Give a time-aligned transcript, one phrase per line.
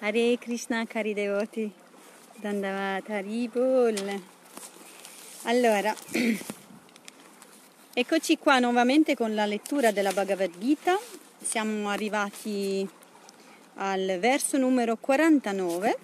[0.00, 1.68] Hare Krishna cari devoti,
[2.36, 4.22] Dandavat Haribol.
[5.42, 5.92] Allora,
[7.94, 10.96] eccoci qua nuovamente con la lettura della Bhagavad Gita.
[11.42, 12.88] Siamo arrivati
[13.74, 15.98] al verso numero 49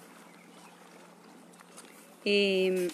[2.21, 2.91] e,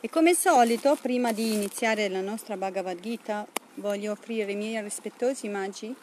[0.00, 3.46] e come solito prima di iniziare la nostra Bhagavad Gita
[3.76, 5.96] voglio offrire i miei rispettosi omaggi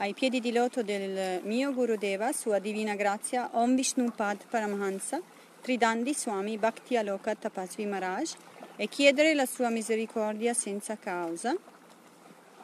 [0.00, 5.20] ai piedi di loto del mio Guru Deva, Sua Divina Grazia, Om Vishnu Pad Paramahansa,
[5.60, 8.32] Tridandi Swami Bhakti Aloka Tapasvi Maharaj
[8.76, 11.54] e chiedere la sua misericordia senza causa.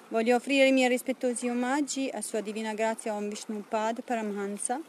[0.08, 4.80] Voglio offrire i miei rispettosi omaggi a Sua Divina Grazia Om Vishnu Pad Paramahansa,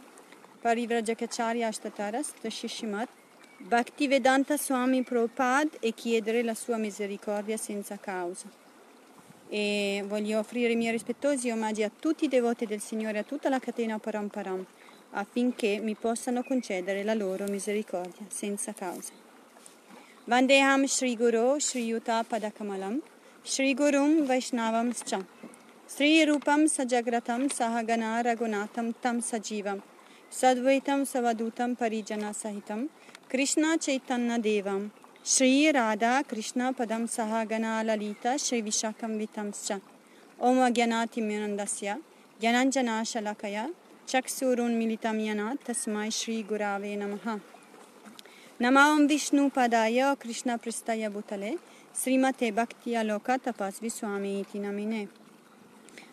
[0.61, 3.09] Parivrajakacharya Ashtataras, Tashishimat,
[3.57, 8.66] Bhaktivedanta Swami Prabhupada e chiedere la sua misericordia senza causa
[9.49, 13.49] e voglio offrire i miei rispettosi omaggi a tutti i devoti del Signore, a tutta
[13.49, 14.65] la catena Paramparam,
[15.11, 19.25] affinché mi possano concedere la loro misericordia senza causa.
[20.25, 22.99] Vandeham Sri Guru Sri Yuta Padakamalam
[23.44, 25.25] Sri Gurum Vaishnavam Scha
[25.85, 29.81] Sri Rupam Sajagratam Sahagana Ragunatam Tam Sajivam
[30.29, 32.89] Sadvaitam Savadutam Parijana Sahitam
[33.29, 34.91] Krishna Chaitanya Devam
[35.27, 39.72] Shri राधा कृष्ण पदम सहगना ललिता श्री विशाखम वितंश्च
[40.38, 41.97] ओम अज्ञानातिम्यनन्दस्य
[42.41, 43.66] ज्ञानाञ्जनाशलकया
[44.08, 47.27] चक्षुरुन्मिलितं येन तस्मै श्रीगुरावे नमः
[48.61, 51.55] नमः विष्णुपदाय कृष्णपृष्ठाय भूतले
[52.02, 55.06] श्रीमते भक्तियालोका तपस्वी स्वामी इति नमिने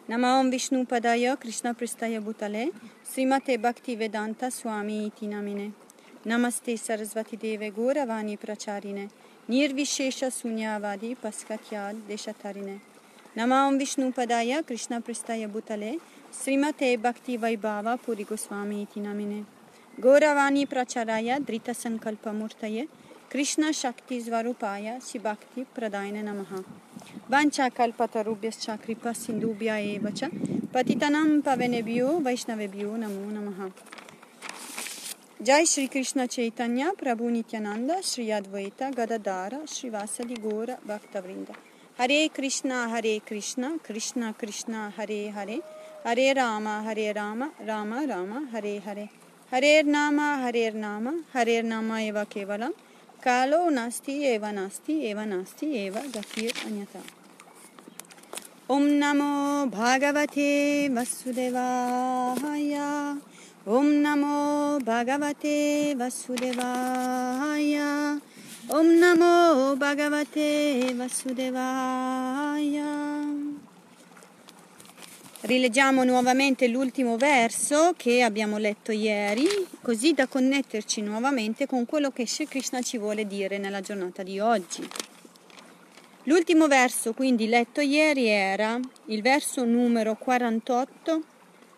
[0.09, 2.65] नमः विष्णुपदाय कृष्णपृष्ठाय भूतले
[3.11, 5.69] श्रीमते भक्तिवेदान्त स्वामी इति नमिने
[6.26, 9.04] नमस्ते सरस्वती देव गौरवाणी प्रचारिणे
[9.48, 12.76] निर्विशेष शून्यवादी पस्कख्याद देशतारिणे
[13.36, 15.92] नमाम विष्णुपदाय कृष्णपृष्ठाय भूतले
[16.42, 19.40] श्रीमते भक्ति वैभाव पुरी गोस्वामी नमिने
[19.98, 22.84] गौरवाणी प्रचाराय धृतसङ्कल्पमूर्तये
[23.32, 26.54] कृष्णशक्तिस्वरूपाय श्रीभक्तिप्रदाय नमः
[27.30, 30.30] नम कृपसिन्धुभ्य एव च
[30.74, 33.68] पतितनं पवनेभ्यो वैष्णवेभ्यो नमो नमः
[35.36, 38.26] Kripa Sindubhya Evacha Patitanam Pavenebhyo Vaishnavebhyo Namo Namaha Jai Shri Krishna Chaitanya Prabhu Nityananda Shri
[38.26, 41.54] Advaita Gadadara Shri Vasadi Gora Bhaktavrinda.
[41.98, 45.60] Hare Krishna Hare Krishna Krishna Krishna Hare Hare.
[46.04, 49.10] Hare Rama Hare Rama Rama Rama Hare Hare.
[49.50, 52.72] Hare Nama Hare Nama Hare Nama Eva Kevalam.
[53.20, 55.02] Kalo Nasti Eva Nasti
[63.66, 66.60] Om Namo Bhagavate Vasudevaya.
[68.66, 72.84] Om Namo Bhagavate Vasudevaya.
[75.40, 79.46] Rileggiamo nuovamente l'ultimo verso che abbiamo letto ieri,
[79.80, 84.38] così da connetterci nuovamente con quello che Sri Krishna ci vuole dire nella giornata di
[84.40, 84.86] oggi.
[86.24, 91.22] L'ultimo verso quindi letto ieri era il verso numero 48,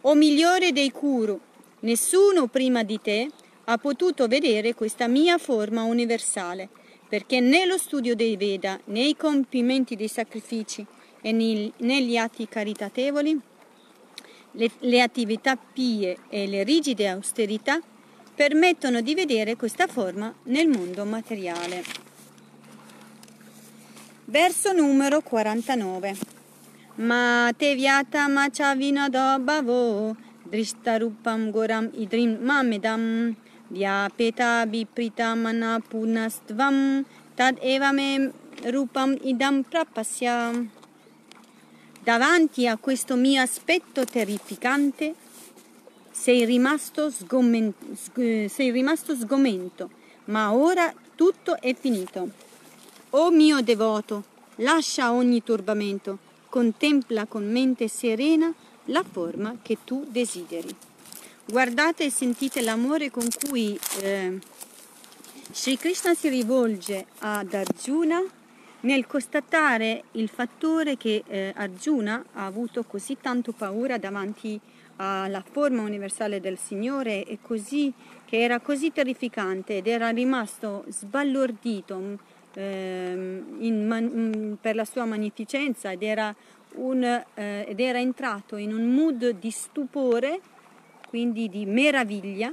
[0.00, 1.41] o migliore dei Kuru,
[1.86, 3.30] Nessuno prima di te
[3.66, 6.69] ha potuto vedere questa mia forma universale,
[7.08, 10.84] perché né lo studio dei Veda, né i compimenti dei sacrifici
[11.20, 13.41] e né gli atti caritatevoli,
[14.50, 17.80] le, le attività pie e le rigide austerità
[18.34, 21.84] permettono di vedere questa forma nel mondo materiale.
[24.24, 26.34] Verso numero 49.
[26.97, 33.34] Ma te viata macha vinado bhavo Drishtarupam goram idrim mamedam
[33.71, 37.05] Vyapeta vipritamana punastvam
[37.37, 38.33] Tad evame
[38.73, 40.37] rupam idam prapasya
[42.05, 45.15] Davanti a questo mio aspetto terrificante
[46.17, 49.91] sei rimasto, sei rimasto sgomento,
[50.27, 52.31] ma ora tutto è finito.
[53.11, 54.25] O mio devoto,
[54.57, 56.19] lascia ogni turbamento,
[56.49, 58.53] contempla con mente serena
[58.86, 60.74] la forma che tu desideri.
[61.44, 64.38] Guardate e sentite l'amore con cui eh,
[65.53, 68.21] Sri Krishna si rivolge ad Arjuna
[68.80, 74.60] nel constatare il fattore che eh, Arjuna ha avuto così tanto paura davanti
[74.97, 77.92] alla forma universale del Signore e così,
[78.24, 82.18] che era così terrificante ed era rimasto sballordito
[82.54, 86.34] eh, in, per la sua magnificenza ed era
[86.77, 90.41] un, eh, ed era entrato in un mood di stupore,
[91.09, 92.53] quindi di meraviglia,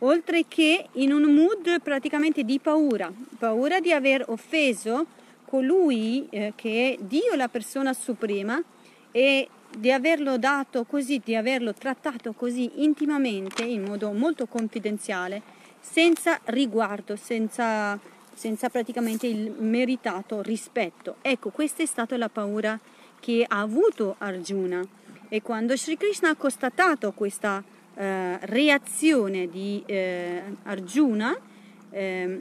[0.00, 5.06] oltre che in un mood praticamente di paura, paura di aver offeso
[5.44, 8.62] colui eh, che è Dio, la persona suprema,
[9.10, 15.42] e di averlo dato così, di averlo trattato così intimamente, in modo molto confidenziale,
[15.80, 17.98] senza riguardo, senza,
[18.32, 21.16] senza praticamente il meritato rispetto.
[21.22, 22.78] Ecco, questa è stata la paura
[23.22, 24.84] che ha avuto Arjuna.
[25.28, 27.62] E quando Sri Krishna ha constatato questa
[27.94, 31.38] eh, reazione di eh, Arjuna,
[31.90, 32.40] eh,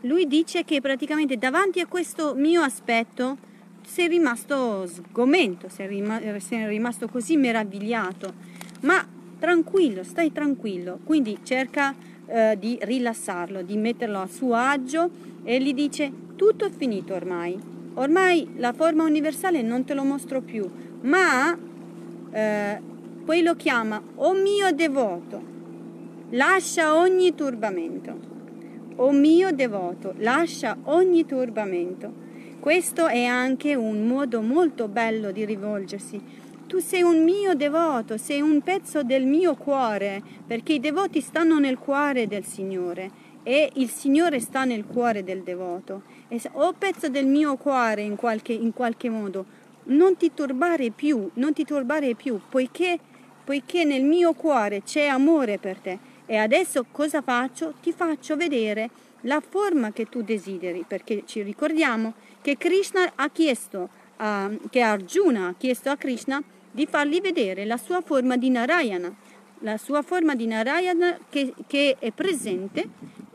[0.00, 3.38] lui dice che praticamente davanti a questo mio aspetto
[3.86, 8.34] sei rimasto sgomento, sei, rima- sei rimasto così meravigliato,
[8.80, 9.06] ma
[9.38, 11.94] tranquillo, stai tranquillo, quindi cerca
[12.26, 15.08] eh, di rilassarlo, di metterlo a suo agio
[15.44, 20.40] e gli dice tutto è finito ormai, ormai la forma universale non te lo mostro
[20.40, 20.68] più,
[21.02, 21.56] ma
[22.30, 22.80] eh,
[23.24, 25.42] poi lo chiama, o mio devoto,
[26.30, 28.18] lascia ogni turbamento,
[28.96, 32.22] o mio devoto, lascia ogni turbamento.
[32.60, 36.42] Questo è anche un modo molto bello di rivolgersi.
[36.66, 41.58] Tu sei un mio devoto, sei un pezzo del mio cuore, perché i devoti stanno
[41.58, 46.02] nel cuore del Signore e il Signore sta nel cuore del devoto.
[46.28, 49.44] E se, pezzo del mio cuore in qualche, in qualche modo,
[49.84, 52.98] non ti turbare più, non ti turbare più, poiché,
[53.44, 55.98] poiché nel mio cuore c'è amore per te.
[56.26, 57.74] E adesso cosa faccio?
[57.82, 58.88] Ti faccio vedere
[59.22, 65.48] la forma che tu desideri, perché ci ricordiamo che Krishna ha chiesto, uh, che Arjuna
[65.48, 69.14] ha chiesto a Krishna di fargli vedere la sua forma di Narayana,
[69.60, 72.88] la sua forma di Narayana che, che è presente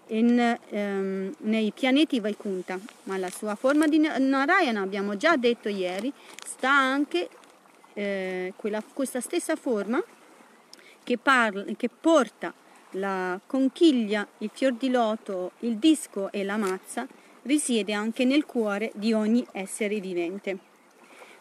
[0.10, 6.12] in, um, nei pianeti Vaikunta, ma la sua forma di Narayana, abbiamo già detto ieri,
[6.46, 7.30] sta anche
[7.94, 10.02] eh, quella, questa stessa forma
[11.04, 12.54] che, parla, che porta
[12.92, 17.08] la conchiglia, il fior di loto, il disco e la mazza
[17.44, 20.58] risiede anche nel cuore di ogni essere vivente.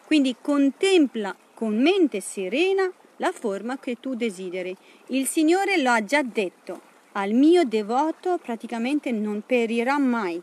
[0.05, 4.75] Quindi contempla con mente serena la forma che tu desideri.
[5.07, 6.81] Il Signore lo ha già detto,
[7.19, 10.41] al mio devoto praticamente non perirà mai.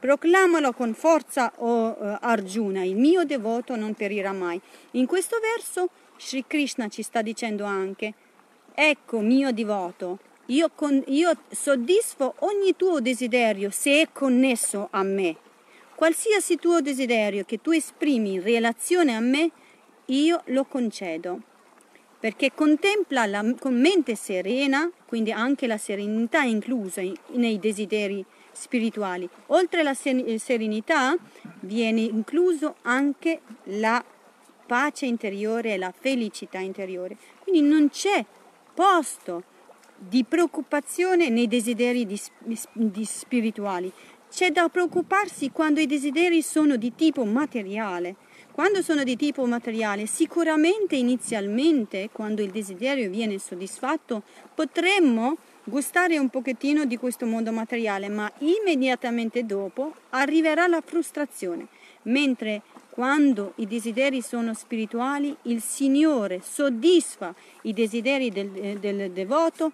[0.00, 4.60] Proclamalo con forza, o oh, Arjuna, il mio devoto non perirà mai.
[4.92, 5.88] In questo verso
[6.18, 8.12] Sri Krishna ci sta dicendo anche,
[8.74, 15.36] ecco mio devoto, io, con, io soddisfo ogni tuo desiderio se è connesso a me.
[15.94, 19.50] Qualsiasi tuo desiderio che tu esprimi in relazione a me,
[20.06, 21.52] io lo concedo.
[22.24, 29.28] Perché contempla la, con mente serena, quindi anche la serenità inclusa nei desideri spirituali.
[29.48, 31.14] Oltre alla serenità
[31.60, 34.02] viene incluso anche la
[34.64, 37.18] pace interiore e la felicità interiore.
[37.42, 38.24] Quindi non c'è
[38.72, 39.42] posto
[39.94, 42.18] di preoccupazione nei desideri di,
[42.72, 43.92] di spirituali.
[44.30, 48.16] C'è da preoccuparsi quando i desideri sono di tipo materiale.
[48.54, 54.22] Quando sono di tipo materiale, sicuramente inizialmente, quando il desiderio viene soddisfatto,
[54.54, 61.66] potremmo gustare un pochettino di questo mondo materiale, ma immediatamente dopo arriverà la frustrazione,
[62.02, 69.72] mentre quando i desideri sono spirituali, il Signore soddisfa i desideri del, eh, del devoto,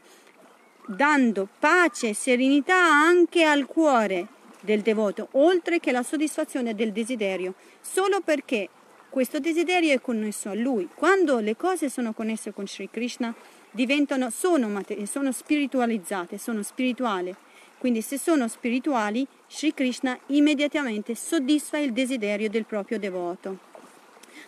[0.87, 7.55] dando pace e serenità anche al cuore del devoto, oltre che la soddisfazione del desiderio,
[7.81, 8.69] solo perché
[9.09, 10.89] questo desiderio è connesso a lui.
[10.95, 13.35] Quando le cose sono connesse con Sri Krishna,
[13.71, 17.35] diventano, sono, sono spiritualizzate, sono spirituali.
[17.79, 23.69] Quindi se sono spirituali, Sri Krishna immediatamente soddisfa il desiderio del proprio devoto.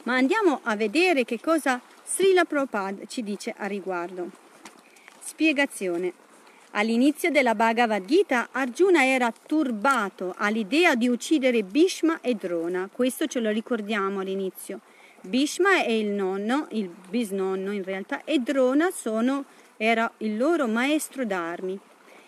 [0.05, 4.31] Ma andiamo a vedere che cosa Srila Prabhupada ci dice a riguardo.
[5.19, 6.22] Spiegazione.
[6.75, 13.41] All'inizio della Bhagavad Gita Arjuna era turbato all'idea di uccidere Bhishma e Drona, questo ce
[13.41, 14.81] lo ricordiamo all'inizio.
[15.21, 19.45] Bhishma è il nonno, il bisnonno in realtà, e Drona sono,
[19.77, 21.79] era il loro maestro d'armi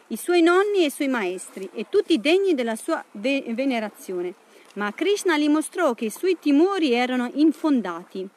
[0.09, 4.35] i suoi nonni e i suoi maestri, e tutti degni della sua venerazione.
[4.75, 8.29] Ma Krishna gli mostrò che i suoi timori erano infondati.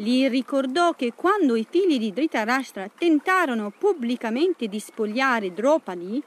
[0.00, 6.22] Gli ricordò che quando i figli di Dhritarashtra tentarono pubblicamente di spogliare Draupadi,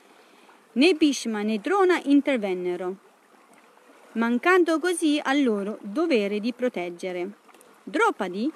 [0.74, 2.96] né Bhishma né Drona intervennero,
[4.14, 7.30] mancando così al loro dovere di proteggere.
[7.82, 8.52] Draupadi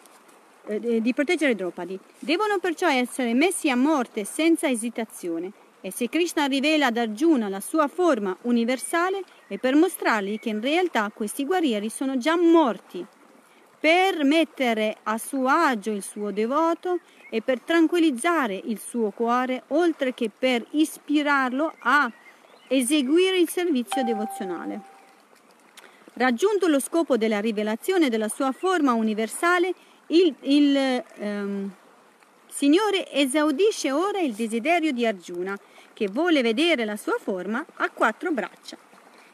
[0.65, 1.97] eh, di proteggere Draupadi.
[2.19, 5.49] Devono perciò essere messi a morte senza esitazione.
[5.79, 10.59] E se Krishna rivela ad Arjuna la sua forma universale è per mostrargli che in
[10.59, 13.05] realtà questi guerrieri sono già morti,
[13.85, 20.15] per mettere a suo agio il suo devoto e per tranquillizzare il suo cuore, oltre
[20.15, 22.11] che per ispirarlo a
[22.67, 24.81] eseguire il servizio devozionale.
[26.13, 29.71] Raggiunto lo scopo della rivelazione della sua forma universale,
[30.07, 31.71] il, il ehm,
[32.47, 35.55] Signore esaudisce ora il desiderio di Arjuna,
[35.93, 38.77] che vuole vedere la sua forma a quattro braccia.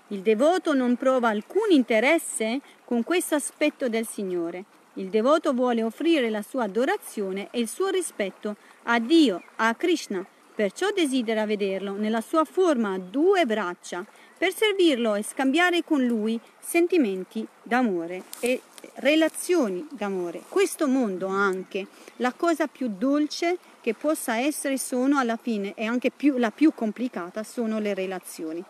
[0.08, 2.60] Il devoto non prova alcun interesse
[2.92, 4.66] con questo aspetto del Signore.
[4.96, 10.26] Il devoto vuole offrire la sua adorazione e il suo rispetto a Dio, a Krishna,
[10.54, 14.06] perciò desidera vederlo nella sua forma a due braccia
[14.38, 18.60] per servirlo e scambiare con lui sentimenti d'amore e
[18.96, 20.42] relazioni d'amore.
[20.50, 26.12] Questo mondo anche, la cosa più dolce che possa essere sono alla fine e anche
[26.12, 28.62] più, la più complicata sono le relazioni.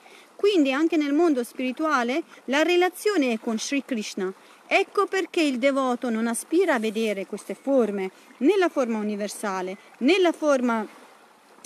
[0.42, 4.34] Quindi anche nel mondo spirituale la relazione è con Sri Krishna.
[4.66, 10.84] Ecco perché il devoto non aspira a vedere queste forme nella forma universale, nella forma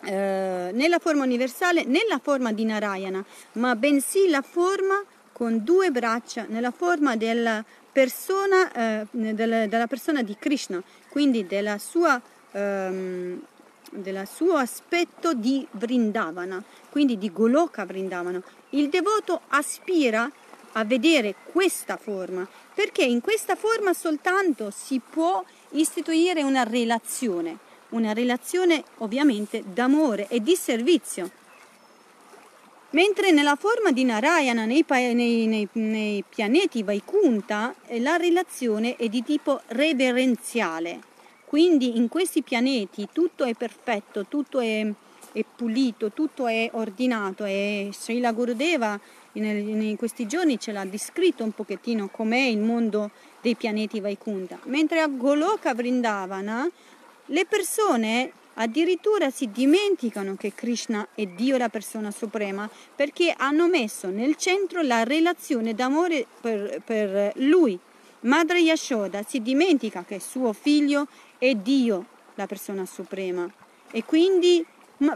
[0.04, 5.02] eh, nella forma universale, nella forma di Narayana, ma bensì la forma
[5.32, 7.64] con due braccia, nella forma della
[7.94, 13.42] persona, eh, della, della persona di Krishna, quindi della sua, ehm,
[13.92, 18.42] del suo aspetto di Vrindavana, quindi di Goloka Vrindavana.
[18.72, 20.30] Il devoto aspira
[20.74, 28.14] a vedere questa forma, perché in questa forma soltanto si può istituire una relazione una
[28.14, 31.30] relazione ovviamente d'amore e di servizio.
[32.92, 39.10] Mentre nella forma di Narayana, nei, nei, nei, nei pianeti Vaikunta, eh, la relazione è
[39.10, 41.14] di tipo reverenziale.
[41.56, 44.86] Quindi in questi pianeti tutto è perfetto, tutto è,
[45.32, 49.00] è pulito, tutto è ordinato e Srila Gurudeva
[49.32, 54.60] in, questi giorni ce l'ha descritto un pochettino com'è il mondo dei pianeti Vaikunta.
[54.64, 56.70] Mentre a Goloka Vrindavana
[57.28, 64.10] le persone addirittura si dimenticano che Krishna è Dio la persona suprema perché hanno messo
[64.10, 67.80] nel centro la relazione d'amore per, per lui.
[68.26, 71.08] Madre Yashoda si dimentica che suo figlio
[71.38, 73.50] è Dio la persona suprema.
[73.92, 74.66] E quindi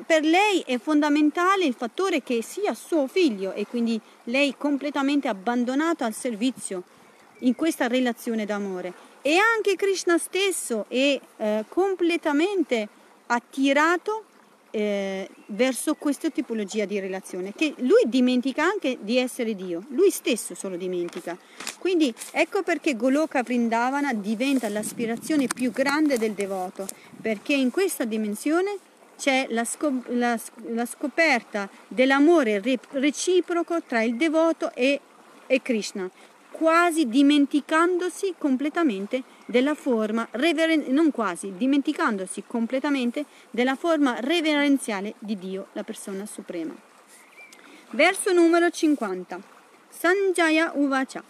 [0.06, 6.06] per lei è fondamentale il fattore che sia suo figlio e quindi lei completamente abbandonata
[6.06, 6.84] al servizio
[7.40, 8.94] in questa relazione d'amore.
[9.22, 12.88] E anche Krishna stesso è eh, completamente
[13.28, 14.26] attirato
[14.72, 20.56] eh, verso questa tipologia di relazione, che lui dimentica anche di essere Dio, lui stesso
[20.56, 21.38] solo dimentica.
[21.80, 26.88] Quindi ecco perché Goloka Vrindavana diventa l'aspirazione più grande del devoto,
[27.22, 28.78] perché in questa dimensione
[29.18, 32.62] c'è la, scop- la, la scoperta dell'amore
[32.92, 35.00] reciproco tra il devoto e,
[35.46, 36.10] e Krishna
[36.60, 45.68] quasi dimenticandosi completamente della forma reveren- non quasi, dimenticandosi completamente della forma reverenziale di Dio,
[45.72, 46.76] la persona suprema.
[47.92, 49.40] Verso numero 50.
[49.88, 51.24] Sanjaya Uvacha.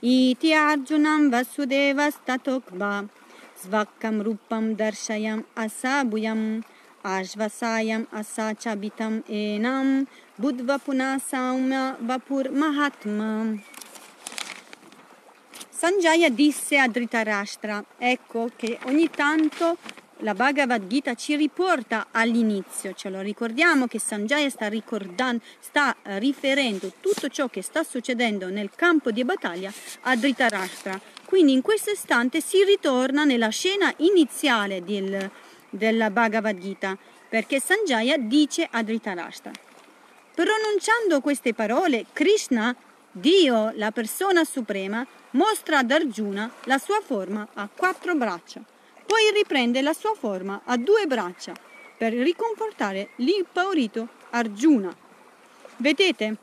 [0.00, 3.08] Iti Arjunam Vasudeva Statokva
[3.56, 6.62] Svakkam Rupam Darshayam Asabuyam
[7.02, 10.06] Ashvasayam Asachabitam Enam
[10.36, 13.56] Budva Punasauma Vapur Mahatma
[15.78, 19.76] Sanjaya disse a Dhritarashtra, ecco che ogni tanto
[20.22, 24.68] la Bhagavad Gita ci riporta all'inizio, ce lo ricordiamo che Sanjaya sta,
[25.60, 31.00] sta eh, riferendo tutto ciò che sta succedendo nel campo di battaglia a Dhritarashtra.
[31.24, 35.30] Quindi in questo istante si ritorna nella scena iniziale del,
[35.70, 39.52] della Bhagavad Gita, perché Sanjaya dice a Dhritarashtra.
[40.34, 42.74] Pronunciando queste parole, Krishna,
[43.20, 48.62] Dio, la persona suprema, mostra ad Arjuna la sua forma a quattro braccia,
[49.04, 51.52] poi riprende la sua forma a due braccia
[51.96, 54.94] per riconfortare l'impaurito Arjuna.
[55.78, 56.36] Vedete,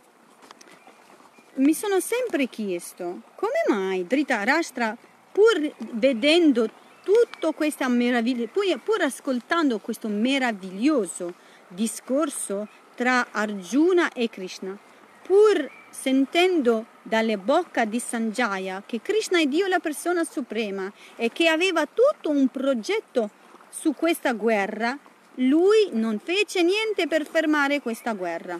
[1.56, 4.98] mi sono sempre chiesto come mai Dhritarashtra,
[5.32, 6.70] pur vedendo
[7.04, 11.36] tutto questo meraviglioso, pur ascoltando questo meraviglioso
[11.70, 14.78] discorso tra Arjuna e Krishna,
[15.22, 21.48] pur sentendo dalle bocca di Sanjaya che Krishna è Dio la persona suprema e che
[21.48, 23.30] aveva tutto un progetto
[23.70, 24.98] su questa guerra,
[25.36, 28.60] lui non fece niente per fermare questa guerra.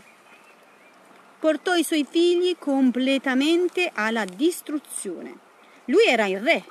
[1.40, 5.38] Portò i suoi figli completamente alla distruzione.
[5.86, 6.64] Lui era il re,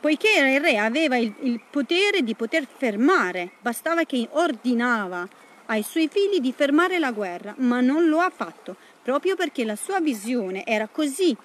[0.00, 5.26] poiché era il re, aveva il, il potere di poter fermare, bastava che ordinava
[5.66, 9.76] ai suoi figli di fermare la guerra, ma non lo ha fatto, proprio perché la
[9.76, 11.36] sua visione era così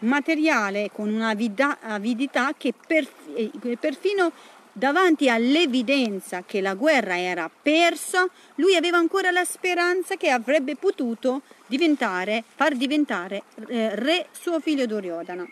[0.00, 4.32] materiale, con una avidità che perf- eh, perfino
[4.72, 11.42] davanti all'evidenza che la guerra era persa, lui aveva ancora la speranza che avrebbe potuto
[11.66, 15.46] diventare, far diventare eh, re suo figlio Duryodhana.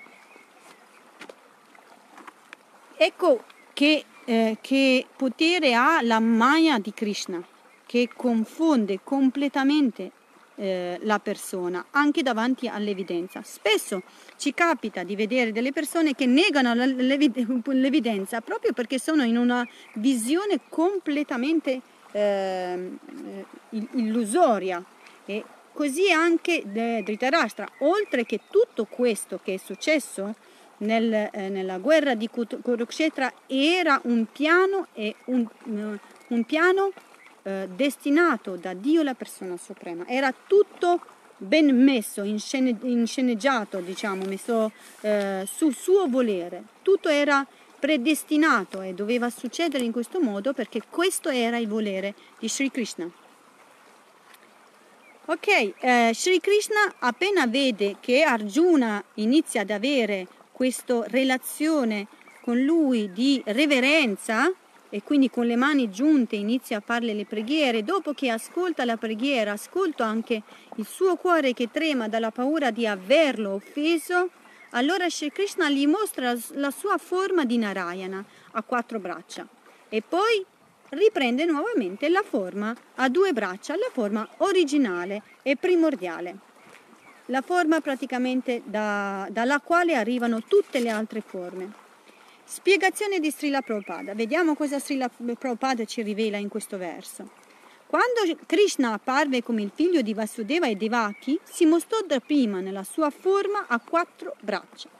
[2.96, 7.42] Ecco che, eh, che potere ha la Maya di Krishna,
[7.87, 10.11] che confonde completamente
[10.56, 13.42] eh, la persona, anche davanti all'evidenza.
[13.42, 14.02] Spesso
[14.37, 20.61] ci capita di vedere delle persone che negano l'evidenza proprio perché sono in una visione
[20.68, 21.80] completamente
[22.12, 22.90] eh,
[23.70, 24.82] illusoria.
[25.26, 30.34] E così anche Dhritarashtra, oltre che tutto questo che è successo
[30.78, 35.46] nel, eh, nella guerra di Kurukshetra era un piano, e un,
[36.28, 36.92] un piano
[37.45, 40.07] eh, destinato da Dio la persona suprema.
[40.07, 41.01] Era tutto
[41.37, 46.65] ben messo, inscene, insceneggiato, diciamo, messo eh, sul suo volere.
[46.83, 47.47] Tutto era
[47.79, 53.11] predestinato e doveva succedere in questo modo perché questo era il volere di Sri Krishna.
[55.27, 62.07] Ok, eh, Sri Krishna appena vede che Arjuna inizia ad avere questa relazione
[62.43, 64.53] con lui di reverenza,
[64.95, 68.97] e quindi con le mani giunte inizia a farle le preghiere, dopo che ascolta la
[68.97, 70.41] preghiera, ascolta anche
[70.77, 74.31] il suo cuore che trema dalla paura di averlo offeso,
[74.71, 79.45] allora Sri Krishna gli mostra la sua forma di Narayana a quattro braccia
[79.89, 80.47] e poi
[80.91, 86.37] riprende nuovamente la forma a due braccia, la forma originale e primordiale,
[87.27, 91.83] la forma praticamente da, dalla quale arrivano tutte le altre forme.
[92.47, 94.15] Spiegazione di Srila Prabhupada.
[94.15, 97.31] Vediamo cosa Srila Prabhupada ci rivela in questo verso.
[97.87, 103.09] Quando Krishna apparve come il figlio di Vasudeva e Devaki, si mostrò dapprima nella sua
[103.09, 104.91] forma a quattro braccia,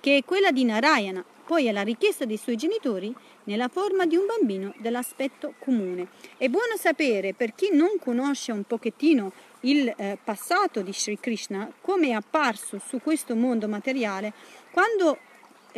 [0.00, 3.14] che è quella di Narayana, poi alla richiesta dei suoi genitori
[3.44, 6.08] nella forma di un bambino dell'aspetto comune.
[6.36, 11.70] È buono sapere per chi non conosce un pochettino il eh, passato di Sri Krishna,
[11.80, 14.32] come è apparso su questo mondo materiale,
[14.72, 15.18] quando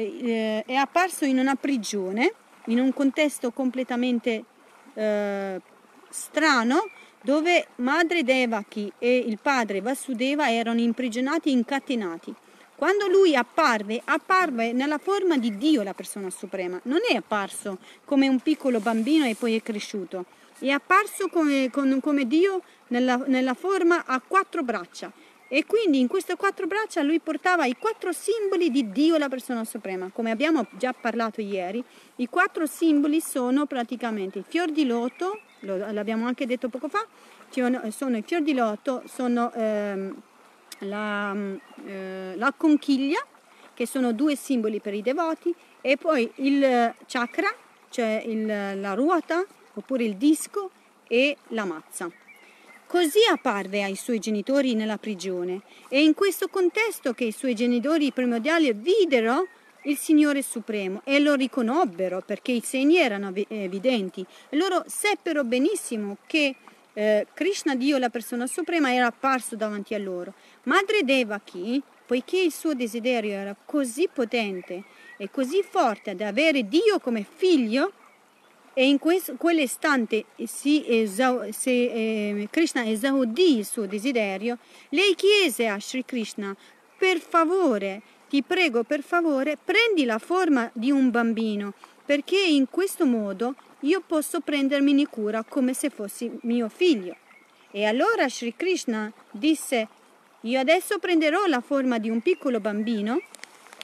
[0.00, 2.34] eh, è apparso in una prigione,
[2.66, 4.44] in un contesto completamente
[4.94, 5.60] eh,
[6.08, 6.88] strano,
[7.22, 12.34] dove madre Devaki e il padre Vasudeva erano imprigionati e incatenati.
[12.74, 16.80] Quando lui apparve, apparve nella forma di Dio, la persona suprema.
[16.84, 20.24] Non è apparso come un piccolo bambino e poi è cresciuto.
[20.58, 25.12] È apparso come, come Dio nella, nella forma a quattro braccia
[25.52, 29.64] e quindi in queste quattro braccia lui portava i quattro simboli di Dio, la persona
[29.64, 30.08] suprema.
[30.12, 31.82] Come abbiamo già parlato ieri,
[32.16, 37.04] i quattro simboli sono praticamente il fior di loto, lo, l'abbiamo anche detto poco fa,
[37.50, 40.14] sono i fior di loto, sono ehm,
[40.80, 41.34] la,
[41.84, 43.18] eh, la conchiglia,
[43.74, 47.52] che sono due simboli per i devoti, e poi il chakra,
[47.88, 50.70] cioè il, la ruota, oppure il disco,
[51.08, 52.08] e la mazza.
[52.90, 58.10] Così apparve ai suoi genitori nella prigione e in questo contesto che i suoi genitori
[58.10, 59.46] primordiali videro
[59.84, 66.56] il Signore Supremo e lo riconobbero perché i segni erano evidenti loro seppero benissimo che
[66.94, 70.34] eh, Krishna Dio, la persona suprema, era apparso davanti a loro.
[70.64, 74.82] Madre Devaki, poiché il suo desiderio era così potente
[75.16, 77.92] e così forte ad avere Dio come figlio,
[78.72, 81.08] e in quell'istante eh,
[82.50, 84.58] Krishna esaudì il suo desiderio,
[84.90, 86.56] lei chiese a Sri Krishna,
[86.96, 93.06] per favore, ti prego per favore, prendi la forma di un bambino, perché in questo
[93.06, 97.16] modo io posso prendermi cura come se fossi mio figlio.
[97.70, 99.88] E allora Sri Krishna disse,
[100.42, 103.20] io adesso prenderò la forma di un piccolo bambino,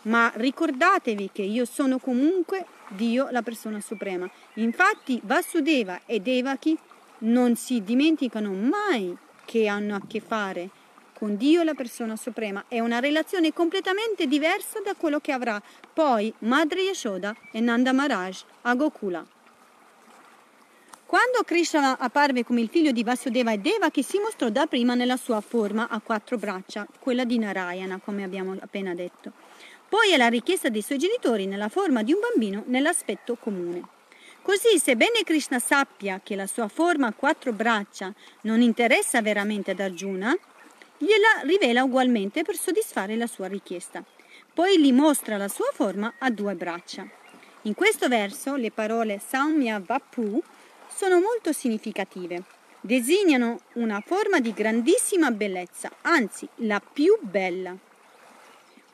[0.07, 4.29] ma ricordatevi che io sono comunque Dio, la persona suprema.
[4.55, 6.77] Infatti Vasudeva e Devaki
[7.19, 10.71] non si dimenticano mai che hanno a che fare
[11.13, 12.65] con Dio, la persona suprema.
[12.69, 15.61] È una relazione completamente diversa da quello che avrà
[15.93, 19.27] poi Madre Yashoda e Nanda Maharaj a Gokula.
[21.07, 25.41] Quando Krishna apparve come il figlio di Vasudeva e Devaki si mostrò dapprima nella sua
[25.41, 29.46] forma a quattro braccia, quella di Narayana, come abbiamo appena detto
[29.89, 33.83] poi alla richiesta dei suoi genitori nella forma di un bambino nell'aspetto comune.
[34.43, 39.81] Così, sebbene Krishna sappia che la sua forma a quattro braccia non interessa veramente ad
[39.81, 40.37] Arjuna,
[40.99, 44.05] gliela rivela ugualmente per soddisfare la sua richiesta.
[44.55, 47.07] Poi gli mostra la sua forma a due braccia.
[47.63, 50.43] In questo verso le parole Samya Vapu
[50.89, 52.45] sono molto significative.
[52.81, 57.77] Designano una forma di grandissima bellezza, anzi la più bella.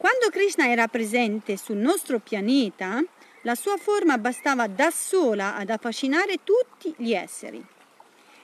[0.03, 3.05] Quando Krishna era presente sul nostro pianeta,
[3.45, 7.61] La sua forma bastava da sola ad affascinare tutti gli esseri.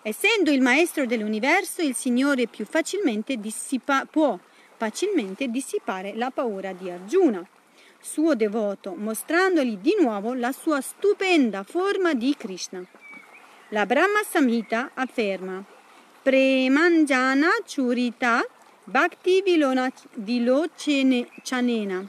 [0.03, 4.37] Essendo il maestro dell'universo, il Signore più facilmente dissipa, può
[4.77, 7.47] facilmente dissipare la paura di Arjuna,
[8.01, 12.85] suo devoto, mostrandogli di nuovo la sua stupenda forma di Krishna.
[13.69, 15.63] La Brahma Samhita afferma
[16.23, 18.45] Premanjana Churita
[18.91, 19.43] Bhakti
[20.15, 22.09] Vilochanena.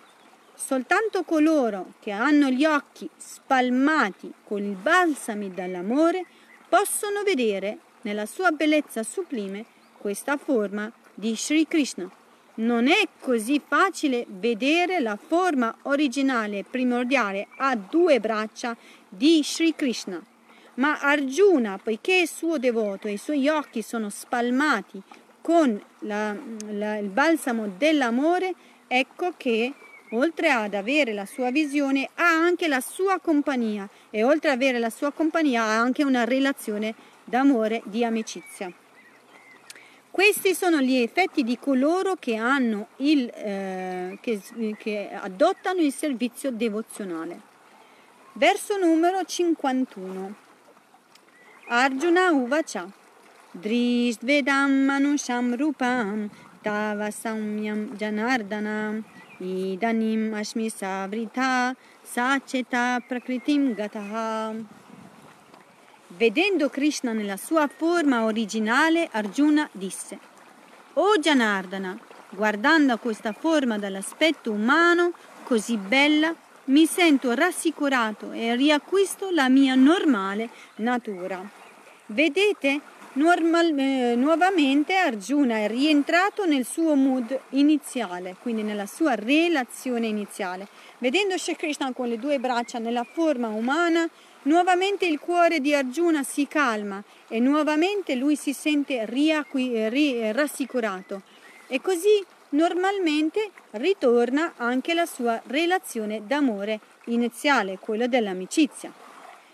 [0.56, 6.24] Soltanto coloro che hanno gli occhi spalmati con i balsami dall'amore
[6.70, 9.66] possono vedere nella sua bellezza sublime
[9.98, 12.10] questa forma di Sri Krishna.
[12.56, 18.78] Non è così facile vedere la forma originale primordiale a due braccia
[19.10, 20.24] di Sri Krishna.
[20.76, 25.04] Ma Arjuna, poiché è suo devoto e i suoi occhi sono spalmati
[25.50, 26.36] con la,
[26.68, 28.54] la, il balsamo dell'amore,
[28.86, 29.74] ecco che
[30.12, 34.78] oltre ad avere la sua visione ha anche la sua compagnia e oltre ad avere
[34.78, 38.72] la sua compagnia ha anche una relazione d'amore, di amicizia.
[40.12, 42.40] Questi sono gli effetti di coloro che,
[42.98, 44.40] il, eh, che,
[44.78, 47.42] che adottano il servizio devozionale.
[48.34, 50.36] Verso numero 51.
[51.70, 52.99] Arjuna Uvacha
[53.58, 56.30] Drisvedam Manusham Rupam
[56.64, 59.04] Tava Samyam Janardana
[59.42, 64.54] Idanim Ashmi Savrita Sacheta Prakritim Gataha
[66.10, 70.20] Vedendo Krishna nella sua forma originale, Arjuna disse,
[70.94, 71.98] O Janardana,
[72.32, 76.36] guardando questa forma dall'aspetto umano così bella,
[76.66, 81.42] mi sento rassicurato e riacquisto la mia normale natura.
[82.08, 82.82] Vedete,
[83.14, 90.68] Normal, eh, nuovamente Arjuna è rientrato nel suo mood iniziale, quindi nella sua relazione iniziale.
[91.00, 94.08] Vedendo Shri Krishna con le due braccia nella forma umana,
[94.42, 101.24] Nuovamente il cuore di Arjuna si calma e nuovamente lui si sente riacqui- ri- rassicurato
[101.68, 108.94] e così normalmente ritorna anche la sua relazione d'amore iniziale, quella dell'amicizia.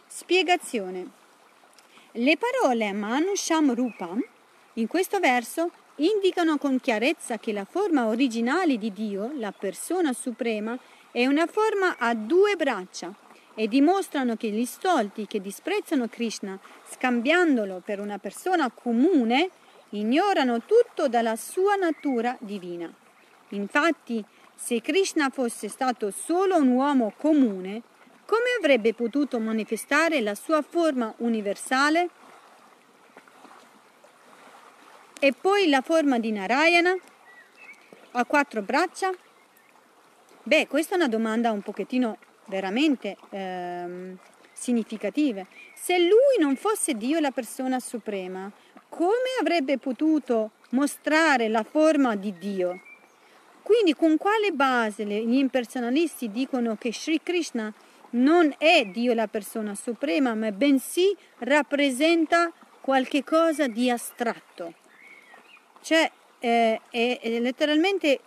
[0.05, 1.24] Spiegazione.
[2.17, 4.23] Le parole Manusham Rupam
[4.75, 10.79] in questo verso indicano con chiarezza che la forma originale di Dio, la persona suprema,
[11.11, 13.13] è una forma a due braccia
[13.53, 16.57] e dimostrano che gli stolti che disprezzano Krishna
[16.89, 19.49] scambiandolo per una persona comune
[19.89, 22.89] ignorano tutto dalla sua natura divina.
[23.49, 24.23] Infatti,
[24.55, 27.81] se Krishna fosse stato solo un uomo comune,
[28.25, 32.09] come avrebbe potuto manifestare la sua forma universale?
[35.19, 36.95] E poi la forma di Narayana?
[38.11, 39.11] Ha quattro braccia?
[40.43, 44.17] Beh, questa è una domanda un pochettino veramente ehm,
[44.51, 45.47] significative.
[45.73, 48.51] Se lui non fosse Dio la persona suprema,
[48.89, 52.81] come avrebbe potuto mostrare la forma di Dio?
[53.61, 57.73] Quindi con quale base gli impersonalisti dicono che Sri Krishna
[58.15, 62.51] non è Dio la persona suprema, ma bensì rappresenta
[62.81, 64.73] qualche cosa di astratto?
[65.81, 68.19] Cioè, eh, è, è letteralmente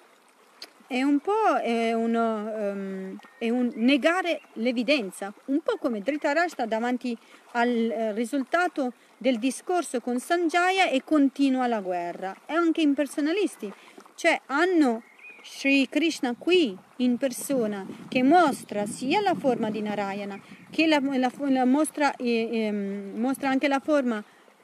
[0.88, 7.16] è un po' è uno, um, è un negare l'evidenza, un po' come Dhritarashtra davanti
[7.52, 12.34] al eh, risultato del discorso con Sanjaya e continua la guerra.
[12.46, 13.70] E anche i personalisti,
[14.14, 15.02] cioè hanno
[15.42, 21.30] Sri Krishna qui in persona che mostra sia la forma di Narayana che la, la,
[21.48, 24.22] la mostra, eh, eh, mostra anche la forma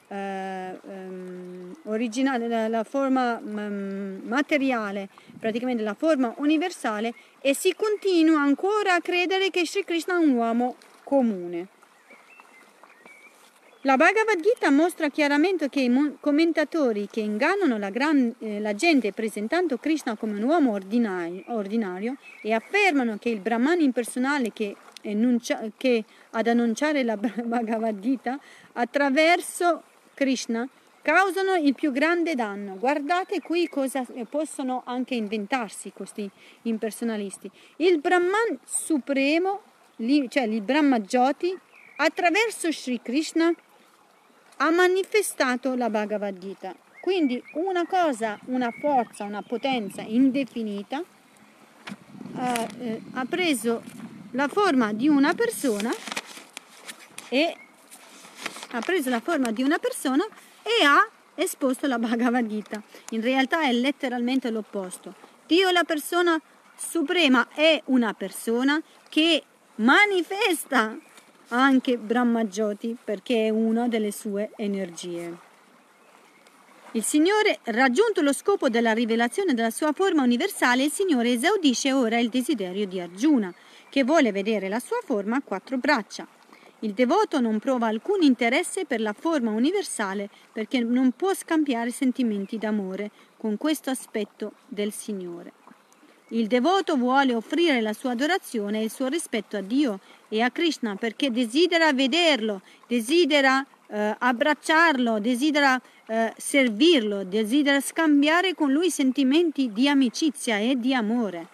[0.08, 5.08] eh, ehm, originale, la, la forma um, materiale,
[5.38, 10.30] praticamente la forma universale e si continua ancora a credere che Sri Krishna è un
[10.30, 11.68] uomo comune.
[13.86, 19.12] La Bhagavad Gita mostra chiaramente che i commentatori che ingannano la, gran, eh, la gente
[19.12, 25.60] presentando Krishna come un uomo ordinario, ordinario, e affermano che il Brahman impersonale che, enuncia,
[25.76, 28.40] che ad annunciare la Bhagavad Gita
[28.72, 29.82] attraverso
[30.14, 30.66] Krishna
[31.02, 32.76] causano il più grande danno.
[32.76, 36.26] Guardate qui cosa possono anche inventarsi questi
[36.62, 37.50] impersonalisti.
[37.76, 39.60] Il Brahman supremo,
[40.30, 41.54] cioè il Brahma Jyoti,
[41.96, 43.54] attraverso Sri Krishna
[44.56, 46.74] ha manifestato la Bhagavad Gita.
[47.00, 51.02] Quindi una cosa, una forza, una potenza indefinita
[52.38, 53.82] eh, eh, ha preso
[54.30, 55.92] la forma di una persona
[57.28, 57.56] e
[58.70, 60.24] ha preso la forma di una persona
[60.62, 62.82] e ha esposto la Bhagavad Gita.
[63.10, 65.14] In realtà è letteralmente l'opposto.
[65.46, 66.40] Dio, la persona
[66.76, 69.42] suprema, è una persona che
[69.76, 70.96] manifesta
[71.48, 75.52] anche Brahmajoti perché è una delle sue energie.
[76.92, 82.18] Il Signore, raggiunto lo scopo della rivelazione della sua forma universale, il Signore esaudisce ora
[82.20, 83.52] il desiderio di Arjuna,
[83.90, 86.26] che vuole vedere la sua forma a quattro braccia.
[86.80, 92.58] Il devoto non prova alcun interesse per la forma universale perché non può scambiare sentimenti
[92.58, 95.63] d'amore con questo aspetto del Signore.
[96.28, 100.50] Il devoto vuole offrire la sua adorazione e il suo rispetto a Dio e a
[100.50, 109.70] Krishna perché desidera vederlo, desidera eh, abbracciarlo, desidera eh, servirlo, desidera scambiare con lui sentimenti
[109.72, 111.46] di amicizia e di amore.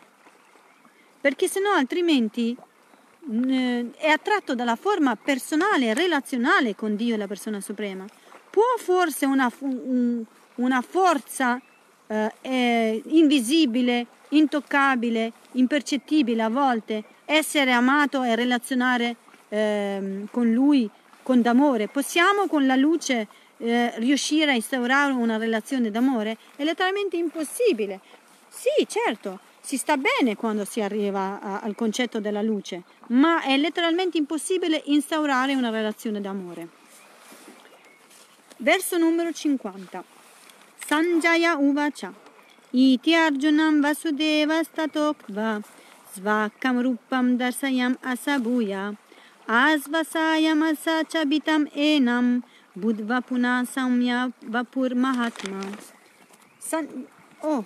[1.21, 2.57] Perché se no altrimenti
[3.29, 8.05] eh, è attratto dalla forma personale e relazionale con Dio e la persona suprema.
[8.49, 10.25] Può forse una, un,
[10.57, 11.61] una forza
[12.11, 19.17] eh, invisibile, intoccabile, impercettibile a volte essere amato e relazionare
[19.49, 20.91] eh, con lui
[21.23, 21.89] con d'amore?
[21.89, 26.37] Possiamo con la luce eh, riuscire a instaurare una relazione d'amore?
[26.57, 28.01] È letteralmente impossibile.
[28.49, 33.57] Sì, certo, si sta bene quando si arriva a, al concetto della luce, ma è
[33.57, 36.69] letteralmente impossibile instaurare una relazione d'amore.
[38.57, 40.20] Verso numero 50.
[40.91, 42.13] Sanjaya Uvacha.
[42.73, 45.63] Iti Arjunam Vasudeva Statokva
[46.13, 48.97] Svakam Rupam Darsayam Asabuya
[49.47, 52.43] Asvasayam Asachabitam Enam
[52.77, 55.61] Budva Puna Samya Vapur Mahatma.
[56.59, 57.07] San...
[57.45, 57.65] Oh,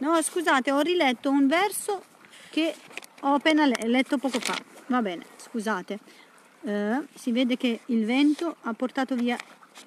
[0.00, 2.02] No, scusate, ho riletto un verso
[2.50, 2.74] che
[3.20, 4.58] ho appena letto poco fa.
[4.88, 5.98] Va bene, scusate.
[6.60, 9.38] Uh, si vede che il vento ha portato via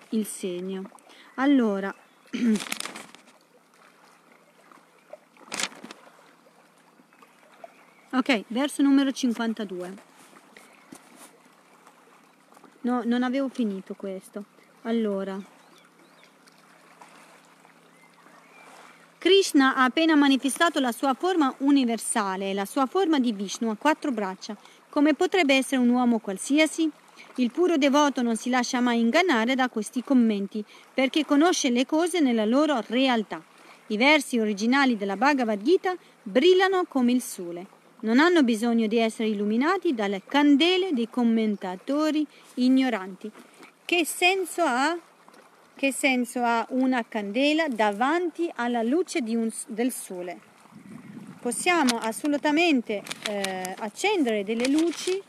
[0.10, 0.90] il segno.
[1.36, 1.94] Allora,
[8.12, 10.14] ok, verso numero 52.
[12.82, 14.44] No, non avevo finito questo.
[14.84, 15.42] Allora,
[19.18, 24.12] Krishna ha appena manifestato la sua forma universale, la sua forma di Vishnu a quattro
[24.12, 24.56] braccia.
[24.88, 26.92] Come potrebbe essere un uomo qualsiasi?
[27.38, 32.22] Il puro devoto non si lascia mai ingannare da questi commenti, perché conosce le cose
[32.22, 33.44] nella loro realtà.
[33.88, 37.66] I versi originali della Bhagavad Gita brillano come il sole.
[38.02, 43.30] Non hanno bisogno di essere illuminati dalle candele dei commentatori ignoranti.
[43.84, 44.98] Che senso ha
[45.76, 50.40] che senso ha una candela davanti alla luce un, del sole?
[51.42, 55.22] Possiamo assolutamente eh, accendere delle luci,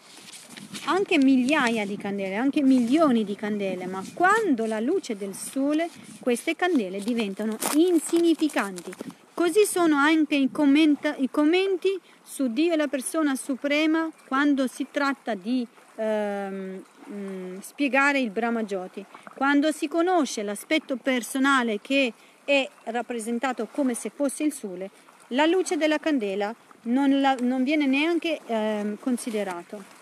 [0.86, 5.88] anche migliaia di candele, anche milioni di candele, ma quando la luce del sole,
[6.20, 8.92] queste candele diventano insignificanti.
[9.34, 14.86] Così sono anche i, commenta, i commenti su Dio e la persona suprema quando si
[14.90, 15.66] tratta di
[15.96, 19.04] ehm, mm, spiegare il Brahma Jyoti.
[19.34, 22.12] Quando si conosce l'aspetto personale che
[22.44, 24.88] è rappresentato come se fosse il sole,
[25.28, 29.95] la luce della candela non, la, non viene neanche eh, considerato.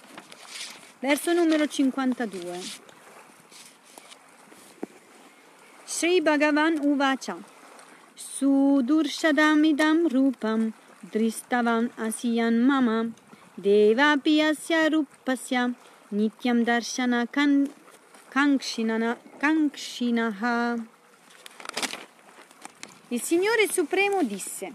[1.05, 2.59] Verso numero 52.
[5.85, 7.37] Sri Bhagavan Uvacha
[8.17, 10.73] Sudurshadamidam Rupam
[11.13, 13.13] Dristavan Asiyan Mama
[13.61, 15.75] Devapi Asya Rupasya
[16.11, 17.69] Nityam Darshana kan,
[18.33, 20.79] Kankshinaha.
[23.11, 24.73] Il Signore Supremo disse,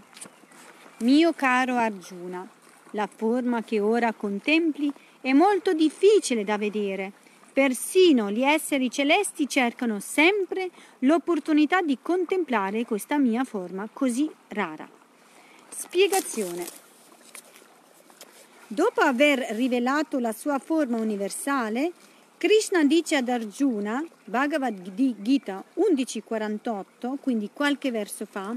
[0.98, 2.48] mio caro Arjuna,
[2.92, 7.12] la forma che ora contempli è molto difficile da vedere.
[7.52, 14.88] Persino gli esseri celesti cercano sempre l'opportunità di contemplare questa mia forma così rara.
[15.68, 16.64] Spiegazione.
[18.66, 21.92] Dopo aver rivelato la sua forma universale,
[22.38, 28.56] Krishna dice ad Arjuna, Bhagavad Gita 11.48, quindi qualche verso fa,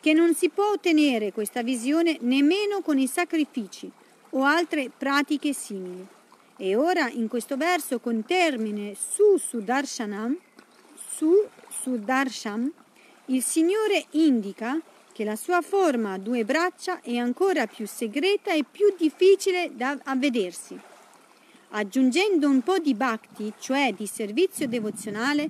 [0.00, 3.92] che non si può ottenere questa visione nemmeno con i sacrifici
[4.30, 6.06] o altre pratiche simili.
[6.56, 10.36] E ora in questo verso con termine su Sudarshanam,
[10.94, 11.32] su
[11.68, 12.70] Sudarsham,
[13.26, 14.78] il Signore indica
[15.12, 19.98] che la sua forma a due braccia è ancora più segreta e più difficile da
[20.16, 20.78] vedersi.
[21.70, 25.48] Aggiungendo un po' di bhakti, cioè di servizio devozionale,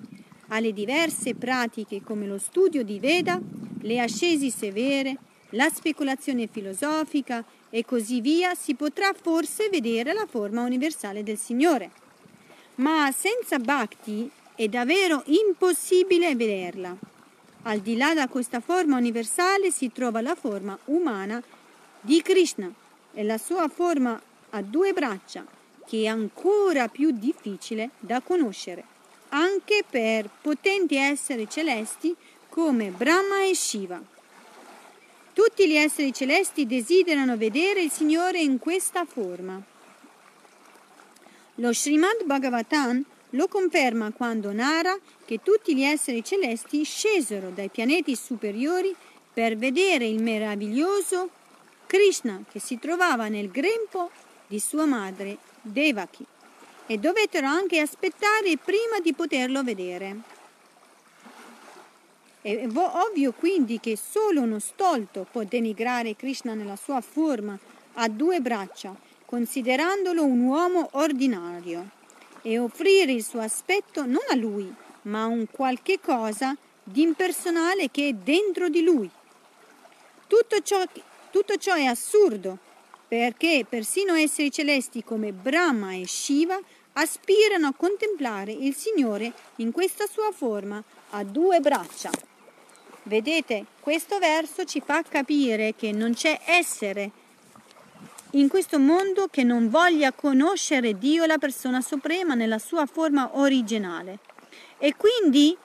[0.48, 3.40] alle diverse pratiche come lo studio di Veda,
[3.82, 5.16] le ascesi severe,
[5.50, 11.90] la speculazione filosofica e così via, si potrà forse vedere la forma universale del Signore.
[12.76, 16.96] Ma senza bhakti è davvero impossibile vederla.
[17.62, 21.42] Al di là da questa forma universale si trova la forma umana
[22.00, 22.72] di Krishna,
[23.12, 25.44] e la sua forma a due braccia,
[25.86, 28.84] che è ancora più difficile da conoscere,
[29.30, 32.14] anche per potenti esseri celesti
[32.48, 34.00] come Brahma e Shiva.
[35.42, 39.58] Tutti gli esseri celesti desiderano vedere il Signore in questa forma.
[41.54, 48.14] Lo Srimad Bhagavatam lo conferma quando narra che tutti gli esseri celesti scesero dai pianeti
[48.16, 48.94] superiori
[49.32, 51.30] per vedere il meraviglioso
[51.86, 54.10] Krishna che si trovava nel grembo
[54.46, 56.26] di sua madre Devaki
[56.86, 60.39] e dovettero anche aspettare prima di poterlo vedere.
[62.42, 67.58] È ovvio quindi che solo uno stolto può denigrare Krishna nella sua forma
[67.94, 71.90] a due braccia, considerandolo un uomo ordinario,
[72.40, 74.72] e offrire il suo aspetto non a lui,
[75.02, 79.10] ma a un qualche cosa di impersonale che è dentro di lui.
[80.26, 80.82] Tutto ciò,
[81.30, 82.56] tutto ciò è assurdo,
[83.06, 86.58] perché persino esseri celesti come Brahma e Shiva
[86.94, 92.28] aspirano a contemplare il Signore in questa sua forma a due braccia.
[93.04, 97.10] Vedete, questo verso ci fa capire che non c'è essere
[98.32, 104.18] in questo mondo che non voglia conoscere Dio, la persona suprema, nella sua forma originale.
[104.78, 105.56] E quindi,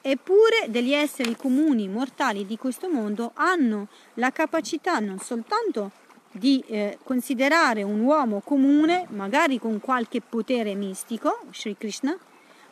[0.00, 5.90] eppure, degli esseri comuni, mortali di questo mondo hanno la capacità non soltanto
[6.30, 12.16] di eh, considerare un uomo comune, magari con qualche potere mistico, Sri Krishna,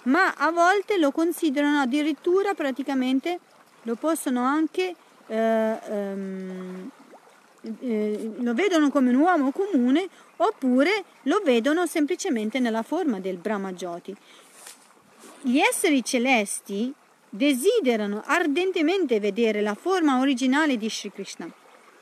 [0.05, 3.41] ma a volte lo considerano addirittura praticamente
[3.85, 4.95] lo possono anche
[5.27, 6.91] eh, ehm,
[7.81, 14.15] eh, lo vedono come un uomo comune oppure lo vedono semplicemente nella forma del Brahmajoti.
[15.41, 16.93] Gli esseri celesti
[17.29, 21.51] desiderano ardentemente vedere la forma originale di Sri Krishna.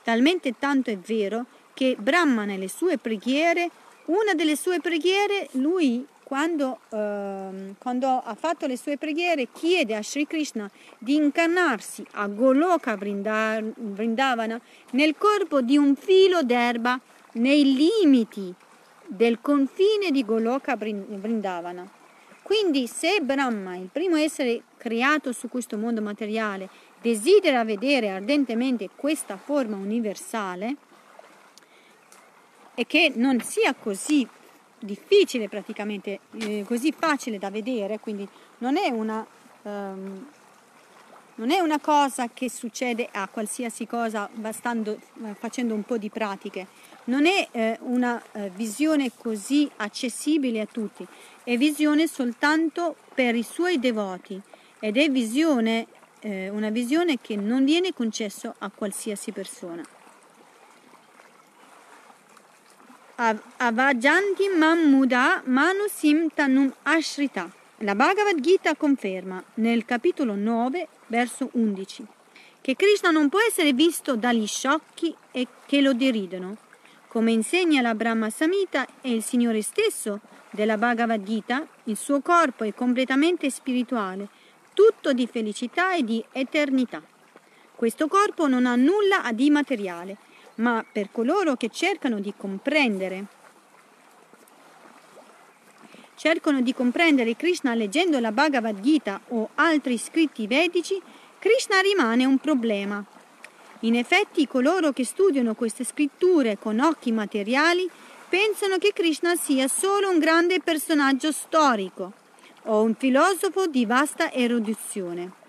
[0.02, 3.70] Talmente tanto è vero che Brahma nelle sue preghiere,
[4.06, 10.02] una delle sue preghiere, lui quando, eh, quando, ha fatto le sue preghiere, chiede a
[10.02, 14.58] Sri Krishna di incarnarsi a Goloka Vrindavana
[14.92, 16.98] nel corpo di un filo d'erba
[17.32, 18.50] nei limiti
[19.04, 21.86] del confine di Goloka Vrindavana.
[22.40, 26.70] Quindi se Brahma, il primo essere creato su questo mondo materiale,
[27.02, 30.76] desidera vedere ardentemente questa forma universale
[32.74, 34.26] e che non sia così
[34.84, 38.26] difficile praticamente, eh, così facile da vedere, quindi
[38.58, 39.26] non è una...
[39.62, 40.26] Um,
[41.34, 44.92] non è una cosa che succede a qualsiasi cosa bastando,
[45.24, 46.66] eh, facendo un po' di pratiche,
[47.04, 51.06] non è eh, una eh, visione così accessibile a tutti,
[51.42, 54.40] è visione soltanto per i suoi devoti
[54.78, 55.86] ed è visione,
[56.20, 59.82] eh, una visione che non viene concesso a qualsiasi persona.
[63.14, 67.50] Avajanti Mammuda Manusim Tanum Ashrita.
[67.78, 72.06] La Bhagavad Gita conferma nel capitolo 9, verso 11,
[72.62, 76.56] che Krishna non può essere visto dagli sciocchi e che lo deridono.
[77.08, 82.64] Come insegna la Brahma Samhita e il Signore stesso della Bhagavad Gita, il suo corpo
[82.64, 84.28] è completamente spirituale,
[84.72, 87.02] tutto di felicità e di eternità.
[87.74, 90.16] Questo corpo non ha nulla di materiale
[90.56, 93.40] ma per coloro che cercano di comprendere
[96.22, 101.02] cercano di comprendere Krishna leggendo la Bhagavad Gita o altri scritti vedici,
[101.40, 103.04] Krishna rimane un problema.
[103.80, 107.90] In effetti coloro che studiano queste scritture con occhi materiali
[108.28, 112.12] pensano che Krishna sia solo un grande personaggio storico
[112.66, 115.41] o un filosofo di vasta erudizione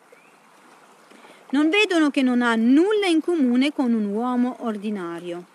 [1.53, 5.45] non vedono che non ha nulla in comune con un uomo ordinario.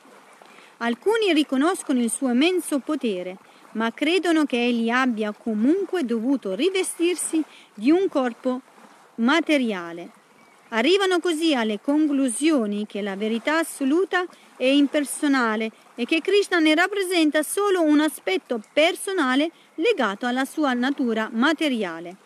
[0.78, 3.36] Alcuni riconoscono il suo immenso potere,
[3.72, 7.42] ma credono che egli abbia comunque dovuto rivestirsi
[7.74, 8.60] di un corpo
[9.16, 10.10] materiale.
[10.68, 14.24] Arrivano così alle conclusioni che la verità assoluta
[14.56, 21.28] è impersonale e che Krishna ne rappresenta solo un aspetto personale legato alla sua natura
[21.32, 22.16] materiale,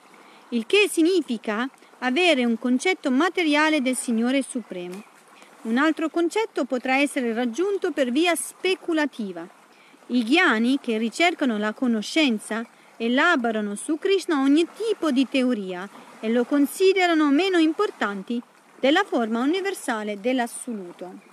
[0.51, 1.71] il che significa
[2.05, 5.03] avere un concetto materiale del Signore Supremo.
[5.63, 9.47] Un altro concetto potrà essere raggiunto per via speculativa.
[10.09, 15.89] I ghiani che ricercano la conoscenza elaborano su Krishna ogni tipo di teoria
[16.19, 18.41] e lo considerano meno importanti
[18.81, 21.31] della forma universale dell'assoluto.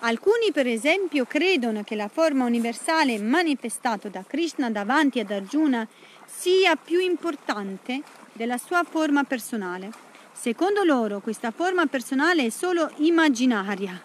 [0.00, 5.86] Alcuni, per esempio, credono che la forma universale manifestata da Krishna davanti ad Arjuna
[6.24, 8.02] sia più importante
[8.34, 9.90] della sua forma personale.
[10.32, 13.98] Secondo loro questa forma personale è solo immaginaria.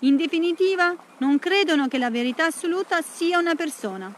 [0.00, 4.12] In definitiva, non credono che la verità assoluta sia una persona.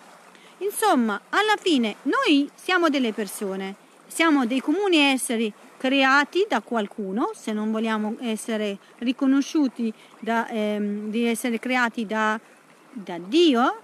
[0.58, 3.74] Insomma, alla fine noi siamo delle persone,
[4.06, 11.26] siamo dei comuni esseri creati da qualcuno, se non vogliamo essere riconosciuti da, ehm, di
[11.26, 12.40] essere creati da,
[12.90, 13.80] da Dio,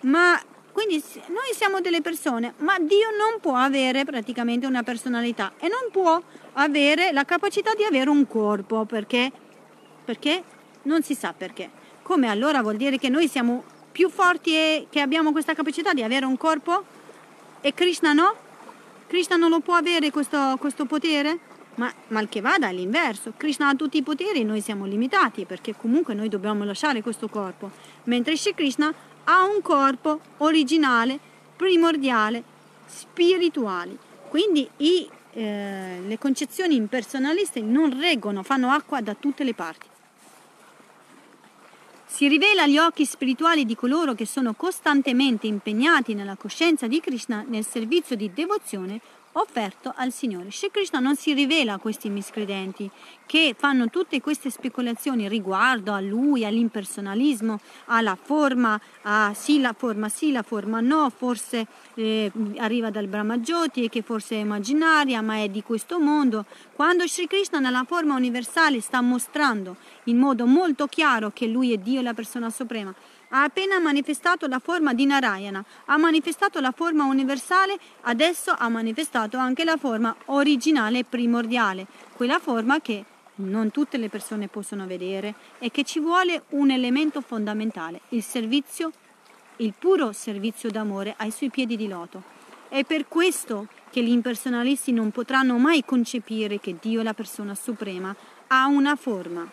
[0.00, 0.38] ma
[0.78, 5.90] quindi noi siamo delle persone, ma Dio non può avere praticamente una personalità e non
[5.90, 6.22] può
[6.52, 9.32] avere la capacità di avere un corpo perché,
[10.04, 10.40] perché
[10.82, 11.68] non si sa perché.
[12.02, 16.04] Come allora vuol dire che noi siamo più forti e che abbiamo questa capacità di
[16.04, 16.84] avere un corpo
[17.60, 18.36] e Krishna no?
[19.08, 21.40] Krishna non lo può avere questo, questo potere?
[21.74, 25.74] Ma mal che vada all'inverso, Krishna ha tutti i poteri e noi siamo limitati perché
[25.76, 27.68] comunque noi dobbiamo lasciare questo corpo,
[28.04, 28.94] mentre Shri Krishna
[29.30, 31.18] ha un corpo originale,
[31.54, 32.42] primordiale,
[32.86, 33.96] spirituale.
[34.28, 39.86] Quindi i, eh, le concezioni impersonaliste non reggono, fanno acqua da tutte le parti.
[42.06, 47.44] Si rivela agli occhi spirituali di coloro che sono costantemente impegnati nella coscienza di Krishna
[47.46, 48.98] nel servizio di devozione
[49.40, 50.50] offerto al Signore.
[50.50, 52.90] Shri Krishna non si rivela a questi miscredenti
[53.26, 60.08] che fanno tutte queste speculazioni riguardo a lui, all'impersonalismo, alla forma, a sì la forma,
[60.08, 65.36] sì la forma no, forse eh, arriva dal Brahmajoti e che forse è immaginaria ma
[65.42, 66.44] è di questo mondo.
[66.74, 71.76] Quando Shri Krishna nella forma universale sta mostrando in modo molto chiaro che lui è
[71.76, 72.94] Dio, la persona suprema,
[73.30, 79.36] ha appena manifestato la forma di Narayana, ha manifestato la forma universale, adesso ha manifestato
[79.36, 83.04] anche la forma originale e primordiale, quella forma che
[83.36, 88.92] non tutte le persone possono vedere e che ci vuole un elemento fondamentale, il servizio,
[89.56, 92.36] il puro servizio d'amore ai suoi piedi di loto.
[92.68, 98.14] È per questo che gli impersonalisti non potranno mai concepire che Dio, la persona suprema,
[98.48, 99.48] ha una forma.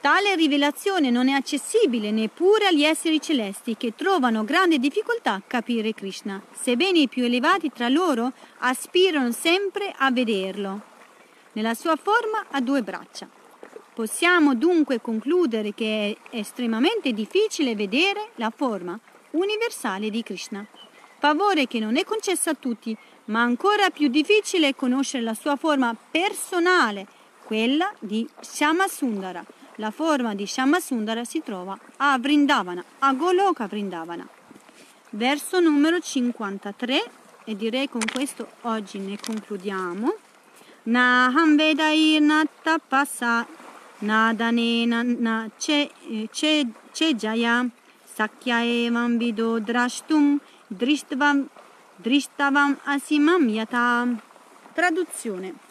[0.00, 5.92] Tale rivelazione non è accessibile neppure agli esseri celesti che trovano grande difficoltà a capire
[5.92, 10.80] Krishna, sebbene i più elevati tra loro aspirano sempre a vederlo.
[11.52, 13.28] Nella sua forma a due braccia.
[13.92, 18.98] Possiamo dunque concludere che è estremamente difficile vedere la forma
[19.32, 20.64] universale di Krishna,
[21.18, 22.96] favore che non è concesso a tutti,
[23.26, 27.06] ma ancora più difficile conoscere la sua forma personale,
[27.44, 34.26] quella di Shyamasundara la forma di Shyamasundara si trova a Vrindavana, a Goloka Vrindavana.
[35.10, 37.02] Verso numero 53
[37.44, 40.14] e direi con questo oggi ne concludiamo.
[40.82, 43.46] Naham vedair natapasa
[43.98, 45.90] nadanena na ce,
[46.92, 47.68] cejaya
[48.04, 50.40] sakya evam vido drashtum
[50.70, 51.48] drishtavam,
[52.84, 54.06] asimam yata.
[54.72, 55.69] Traduzione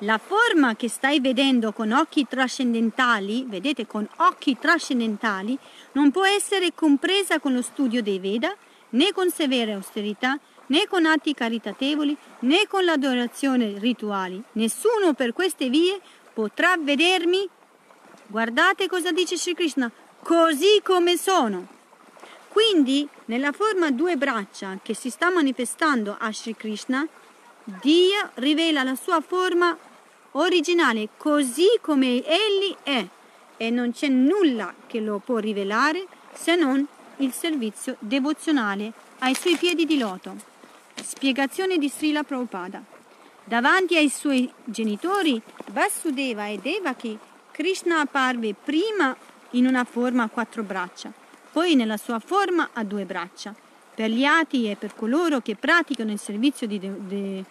[0.00, 5.58] la forma che stai vedendo con occhi trascendentali, vedete con occhi trascendentali,
[5.92, 8.54] non può essere compresa con lo studio dei Veda,
[8.90, 14.42] né con severe austerità, né con atti caritatevoli, né con l'adorazione rituali.
[14.52, 15.98] Nessuno per queste vie
[16.34, 17.48] potrà vedermi.
[18.26, 19.90] Guardate cosa dice Sri Krishna,
[20.22, 21.68] così come sono.
[22.48, 27.06] Quindi, nella forma due braccia che si sta manifestando a Sri Krishna,
[27.64, 29.76] Dio rivela la sua forma
[30.36, 33.06] originale così come egli è
[33.56, 36.86] e non c'è nulla che lo può rivelare se non
[37.18, 40.36] il servizio devozionale ai suoi piedi di loto.
[40.94, 42.82] Spiegazione di Srila Prabhupada.
[43.44, 47.18] Davanti ai suoi genitori Vasudeva e Devaki,
[47.50, 49.16] Krishna apparve prima
[49.50, 51.12] in una forma a quattro braccia,
[51.52, 53.54] poi nella sua forma a due braccia.
[53.94, 57.44] Per gli ati e per coloro che praticano il servizio di, de- de-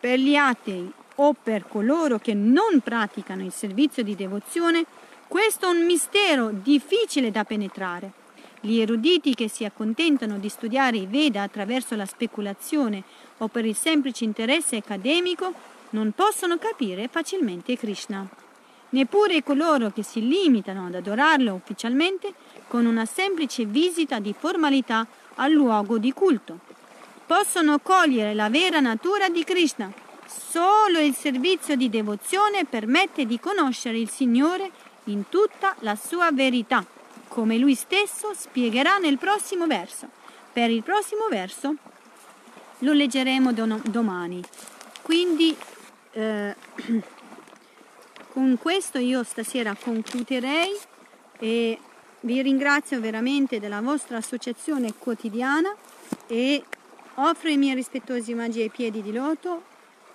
[0.00, 4.84] per gli atei o per coloro che non praticano il servizio di devozione,
[5.28, 8.24] questo è un mistero difficile da penetrare.
[8.60, 13.02] Gli eruditi che si accontentano di studiare i Veda attraverso la speculazione
[13.38, 15.52] o per il semplice interesse accademico
[15.90, 18.26] non possono capire facilmente Krishna.
[18.90, 22.32] Neppure coloro che si limitano ad adorarlo ufficialmente
[22.68, 26.60] con una semplice visita di formalità al luogo di culto
[27.26, 29.92] possono cogliere la vera natura di Krishna.
[30.26, 34.70] Solo il servizio di devozione permette di conoscere il Signore
[35.04, 36.84] in tutta la sua verità,
[37.28, 40.08] come lui stesso spiegherà nel prossimo verso.
[40.52, 41.76] Per il prossimo verso
[42.80, 44.42] lo leggeremo domani.
[45.02, 45.56] Quindi
[46.12, 46.54] eh,
[48.32, 50.76] con questo io stasera concluderei
[51.38, 51.78] e
[52.20, 55.74] vi ringrazio veramente della vostra associazione quotidiana
[56.26, 56.64] e
[57.18, 59.62] Offro i miei rispettosi omaggi ai piedi di loto,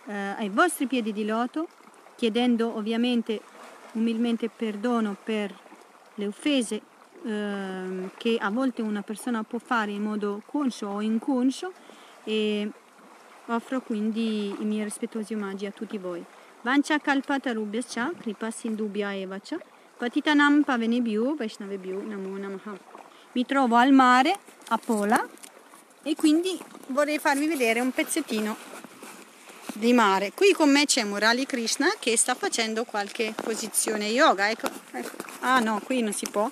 [0.05, 1.67] eh, ai vostri piedi di loto,
[2.15, 3.41] chiedendo ovviamente
[3.93, 5.53] umilmente perdono per
[6.15, 6.81] le offese
[7.23, 11.71] eh, che a volte una persona può fare in modo conscio o inconscio
[12.23, 12.69] e
[13.47, 16.23] offro quindi i miei rispettosi omaggi a tutti voi.
[16.61, 19.57] Vancha kalpata rubhyascha kripa sindubhya evacha
[19.97, 22.77] patitanam pavenebhyo vaishnavebhyo namo namaha.
[23.33, 24.37] Mi trovo al mare
[24.69, 25.27] a Pola
[26.03, 28.70] e quindi vorrei farvi vedere un pezzettino
[29.73, 30.31] di mare.
[30.33, 34.49] Qui con me c'è Murali Krishna che sta facendo qualche posizione yoga.
[34.49, 35.15] Ecco, ecco.
[35.41, 36.49] Ah no, qui non si può.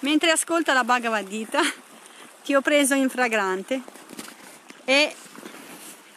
[0.00, 1.60] Mentre ascolta la Bhagavad Gita
[2.44, 3.82] ti ho preso in fragrante
[4.84, 5.14] e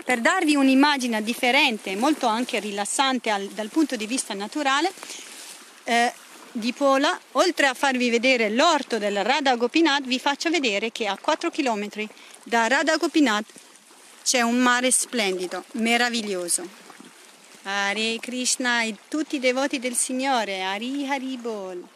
[0.03, 4.91] per darvi un'immagine differente, molto anche rilassante al, dal punto di vista naturale,
[5.85, 6.13] eh,
[6.51, 11.17] di Pola, oltre a farvi vedere l'orto del Radha Gopinath, vi faccio vedere che a
[11.19, 11.87] 4 km
[12.43, 13.45] da Radha Gopinath
[14.23, 16.67] c'è un mare splendido, meraviglioso.
[17.63, 21.87] Hare Krishna e tutti i devoti del Signore, Hari Hari Bol.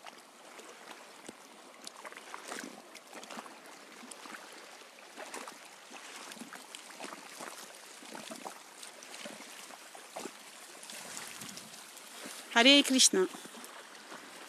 [12.53, 13.46] Hare Krishna.